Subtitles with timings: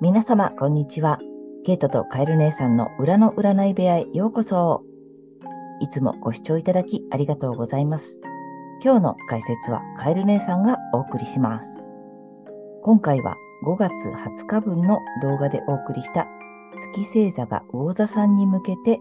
[0.00, 1.20] 皆様、こんにちは。
[1.64, 4.82] ケイトとカエル姉さんの裏の占い部屋へようこそ。
[5.80, 8.20] いつもご視聴いただきありがとうございます。
[8.82, 11.86] 今日の解説はカエル姉さんがお送りします。
[12.82, 16.26] 今回は5月20日分の動画でお送りした
[16.92, 18.98] 月星座が魚座さんに向けて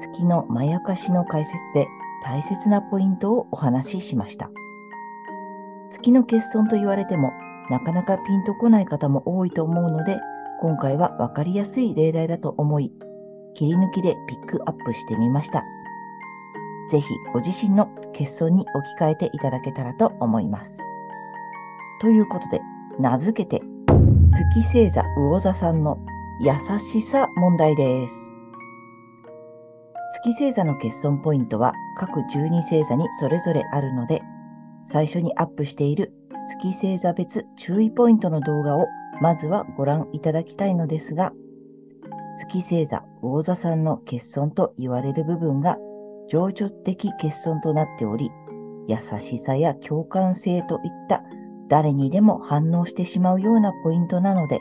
[0.00, 1.86] 月のまやかしの解説で
[2.24, 4.50] 大切なポイントをお話ししました。
[5.90, 7.30] 月の欠損と言われても
[7.72, 10.20] なかなかピンとこない方も多いと思うので、
[10.60, 12.92] 今回はわかりやすい例題だと思い、
[13.54, 15.64] 切り抜きでピックアップしてみました。
[16.90, 20.82] ぜひご自身の欠損に置き換えていただけたらと思います。
[22.02, 22.60] ということで、
[23.00, 23.64] 名付けて、
[24.28, 25.96] 月星座魚座さんの
[26.42, 28.34] 優しさ問題です。
[30.24, 34.20] 月星座の欠損ポイントは各12星座にそれぞれあるので、
[34.82, 36.12] 最初にアップしている
[36.48, 38.86] 月星座別注意ポイントの動画を
[39.20, 41.32] まずはご覧いただきたいのですが、
[42.38, 45.76] 月星座魚座さんの欠損と言われる部分が
[46.28, 48.30] 情緒的欠損となっており、
[48.88, 51.22] 優しさや共感性といった
[51.68, 54.60] 誰にでも反応してしまうようなポイントなので、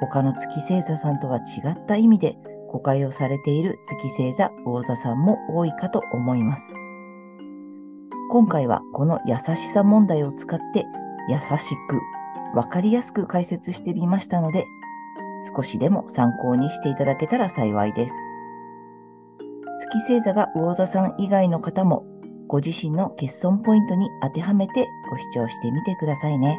[0.00, 2.36] 他の月星座さんとは違った意味で
[2.72, 6.74] 誤解をされている月星座魚座さんも多いかと思います。
[8.30, 10.86] 今回はこの優しさ問題を使って
[11.28, 12.00] 優しく
[12.54, 14.66] わかりやすく解説してみましたので、
[15.56, 18.14] 少しでも参考にしていただけたら幸いです。
[19.80, 22.06] 月星座が魚座さん以外の方も、
[22.46, 26.58] ご自身の欠損ポイントに当てはめてご視聴してみてくださいね。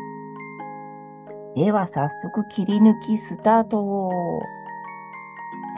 [1.55, 4.09] では早速切り抜きスタート。
[4.09, 4.14] は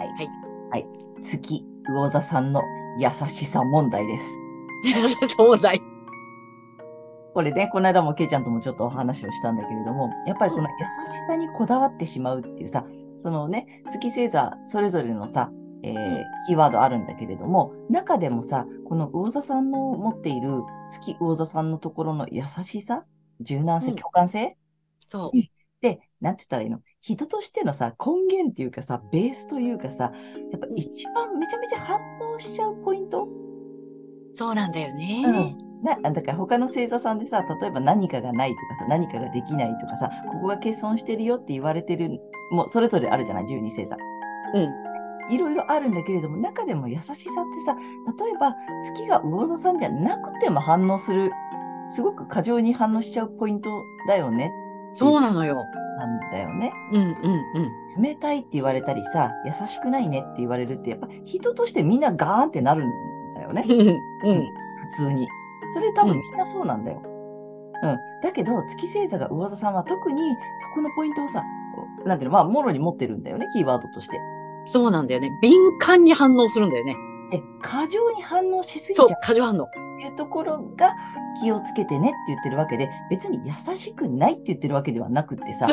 [0.03, 0.07] い。
[0.07, 0.29] はい。
[0.71, 0.87] はい。
[1.21, 2.61] 月魚座さんの
[2.97, 4.25] 優しさ問題です。
[5.35, 5.94] そうだい。
[7.35, 12.85] これね、この間もケイちゃんともちょっとお話をしたんだけれども、やっぱりこの優しさにこだわってしまうっていうさ、
[13.17, 15.51] そのね、月星座それぞれのさ、
[15.83, 23.05] えーキーワードあるんだけれども、中でもさ、この魚座さんの持っている月魚座さんのところの優しさ、
[23.41, 23.95] 柔軟性、うん。
[23.97, 24.57] 共感性、
[25.09, 25.37] そう。
[25.81, 26.79] で、なんて言ったらいいの？
[27.01, 30.13] 人としてのさ、根源っていうかさ、ベースというかさ、
[30.51, 33.27] やっぱ一番めちゃめちゃ反応しちゃうポイント？
[34.35, 35.23] そうなんだよね。
[35.25, 42.19] うんなだから他の星座さんでさ、例えば何かがないとかさ、何かができないとかさ、ここが欠損してるよって言われてる、
[42.51, 43.95] もうそれぞれあるじゃない、12星座。
[44.55, 45.33] うん。
[45.33, 47.25] いろいろあるんだけれども、中でも優しさって
[47.65, 47.75] さ、
[48.25, 48.55] 例えば
[48.95, 51.31] 月が魚座さんじゃなくても反応する、
[51.89, 53.69] すごく過剰に反応しちゃうポイント
[54.07, 54.51] だよね、
[54.95, 55.63] そうなのよ。
[55.97, 56.71] なんだよね。
[56.91, 57.15] うんうん
[57.97, 58.01] うん。
[58.01, 63.14] 冷たいって言われたりさ、優しくないねって言われるって、やっぱ人としてみんなガーンってなるんだ
[63.45, 63.63] よね。
[63.67, 63.95] うん。
[64.89, 65.27] 普通に。
[65.73, 67.01] それ多分みんなそうなんだよ。
[67.03, 67.97] うん。
[68.21, 70.21] だけど、月星座が魚座さんは特に
[70.57, 71.43] そこのポイントをさ、
[72.05, 74.17] なんていうの、まあ、もろに持ってるんだよね、キーワードとして。
[74.67, 75.31] そうなんだよね。
[75.41, 76.95] 敏感に反応するんだよね。
[77.31, 79.63] で、過剰に反応しすぎちゃう、過剰反応。
[79.63, 80.95] っていうところが
[81.41, 85.67] 気をつけてねって言ってるわけで、別に優しくないって言ってるわけではなくってさ、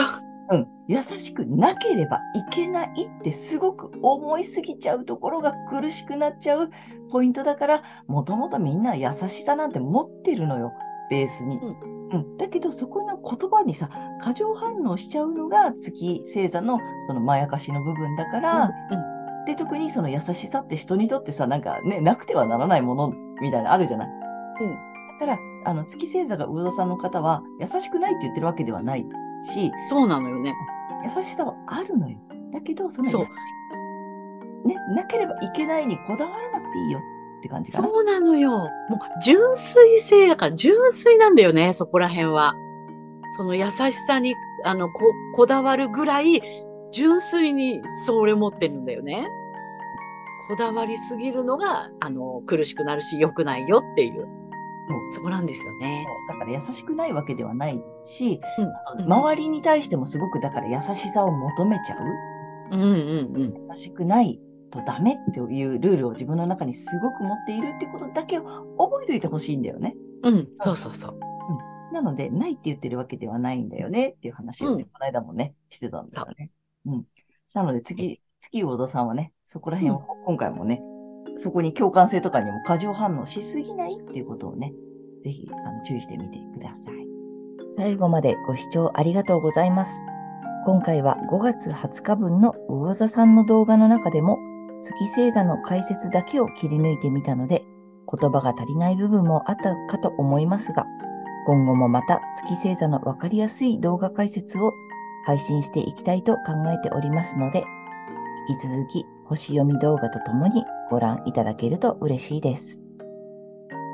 [0.51, 2.21] うん、優しくなければい
[2.51, 6.71] けないってすごく思いすぎちゃうところが苦しくなっちゃう
[7.11, 10.73] ポイントだから、もともとみんな優しさなんて持ってるのよ、
[11.11, 11.59] ベースに。
[11.59, 13.89] うん、だけど、そこの言葉にさ、
[14.21, 19.45] 過剰反応しちゃうのが月星座のそのまやかしの部分だから、うん。
[19.47, 24.09] で、特にその優しさって人にとってさ、なんかね、なくてはならないものみたいなのあるじゃない。
[24.09, 29.07] うんだから、あの、月星座が魚座さんの方は、優しくないって言ってるわけではない
[29.45, 30.55] し、そうなのよね。
[31.05, 32.19] 優しさはあるのよ。
[32.53, 33.29] だけど、その優し
[34.65, 37.01] ね、なければいけないにこだわらなくていいよ
[37.39, 37.89] って感じかな。
[37.89, 38.51] そうなのよ。
[38.51, 38.69] もう、
[39.25, 42.55] 純粋性だから、純粋なんだよね、そこら辺は。
[43.37, 45.01] その優しさに、あの、こ、
[45.35, 46.41] こだわるぐらい、
[46.93, 49.27] 純粋にそれ持ってるんだよね。
[50.49, 54.29] こだわりすぎるのが、あの、苦しくなるし、良くないよっていう。
[54.89, 56.07] そうそこなんですよね。
[56.29, 58.41] だから優しくないわけではないし、
[58.99, 59.13] うん。
[59.13, 62.05] 周りに対してもすごくだから優しさを求めちゃう。
[62.73, 63.69] うんうんうん。
[63.69, 64.41] 優しくない
[64.71, 68.43] とダメっていうルールを自分の中にすごく持っているってことだけを
[68.79, 69.95] 覚えておいてほしいんだよね。
[70.25, 71.21] うん、そうそうそう。
[71.93, 76.51] なので、ないって言ってるわけではないんだよねっていう話をね、うんこの間もね、してたんだよね。
[76.87, 77.05] うん。
[77.53, 80.83] なので、次、月魚座さんはね、そこら辺を、今回もね、
[81.39, 84.73] そこに共感性とかにも過剰反応しすぎないっていうことをね、
[85.25, 87.07] ぜひあの注意してみてください。
[87.75, 90.03] 最後までご視聴ありがとうございます。
[90.65, 94.39] 今回は5月20日分の魚座さんの動画の中でも、
[94.83, 97.65] 月星座の解説だけを切り抜いてみたので、
[98.09, 100.87] 言葉が足りない部分もあったかと思いますが、
[101.47, 104.73] 今後もまた月星座のわかりやすい動画解説を
[105.27, 107.65] 配信していきたいと考えておりますので、
[108.49, 112.83] 引き続き星読み動画とともにご覧いただけると嬉しいです。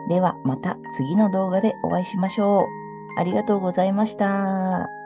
[0.08, 3.20] ではまた次の動画でお会いしましょう。
[3.20, 4.97] ありがとうございました。